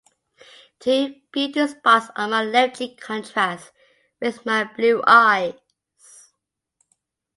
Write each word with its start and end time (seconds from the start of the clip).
Two 0.79 1.17
beauty 1.31 1.67
spots 1.67 2.07
on 2.15 2.31
my 2.31 2.43
left 2.43 2.77
cheek 2.79 2.99
contrast 2.99 3.71
with 4.19 4.43
my 4.47 4.63
blue 4.63 5.03
eyes. 5.05 5.53